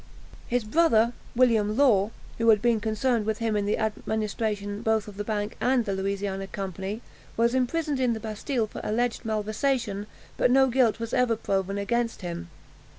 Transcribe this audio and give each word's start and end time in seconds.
His 0.47 0.63
brother, 0.63 1.13
William 1.35 1.77
Law, 1.77 2.09
who 2.39 2.49
had 2.49 2.59
been 2.59 2.79
concerned 2.79 3.23
with 3.23 3.37
him 3.37 3.55
in 3.55 3.67
the 3.67 3.77
administration 3.77 4.81
both 4.81 5.07
of 5.07 5.15
the 5.15 5.23
bank 5.23 5.55
and 5.61 5.85
the 5.85 5.93
Louisiana 5.93 6.47
Company, 6.47 7.03
was 7.37 7.53
imprisoned 7.53 7.99
in 7.99 8.13
the 8.13 8.19
Bastille 8.19 8.65
for 8.65 8.81
alleged 8.83 9.25
malversation, 9.25 10.07
but 10.37 10.49
no 10.49 10.65
guilt 10.69 10.99
was 10.99 11.13
ever 11.13 11.35
proved 11.35 11.77
against 11.77 12.21
him. 12.21 12.49